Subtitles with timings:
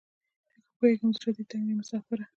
[0.65, 2.23] ښه پوهیږم زړه دې تنګ دی مساپره